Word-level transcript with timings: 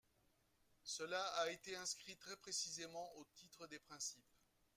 Cela 0.81 1.23
a 1.43 1.51
été 1.51 1.75
inscrit 1.75 2.17
très 2.17 2.35
précisément 2.35 3.07
au 3.17 3.25
titre 3.35 3.67
des 3.67 3.77
principes. 3.77 4.25